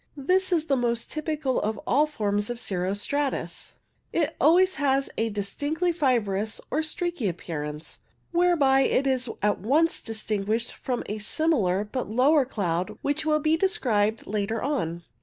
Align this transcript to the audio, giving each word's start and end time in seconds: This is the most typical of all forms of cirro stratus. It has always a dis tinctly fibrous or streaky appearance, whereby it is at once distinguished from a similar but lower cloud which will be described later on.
This 0.17 0.51
is 0.51 0.65
the 0.65 0.75
most 0.75 1.11
typical 1.11 1.61
of 1.61 1.79
all 1.85 2.07
forms 2.07 2.49
of 2.49 2.59
cirro 2.59 2.95
stratus. 2.95 3.73
It 4.11 4.29
has 4.29 4.37
always 4.41 4.75
a 4.79 5.29
dis 5.29 5.53
tinctly 5.53 5.93
fibrous 5.93 6.59
or 6.71 6.81
streaky 6.81 7.27
appearance, 7.27 7.99
whereby 8.31 8.79
it 8.81 9.05
is 9.05 9.29
at 9.43 9.59
once 9.59 10.01
distinguished 10.01 10.71
from 10.71 11.03
a 11.05 11.19
similar 11.19 11.83
but 11.83 12.07
lower 12.09 12.45
cloud 12.45 12.97
which 13.03 13.27
will 13.27 13.39
be 13.41 13.55
described 13.55 14.25
later 14.25 14.59
on. 14.59 15.03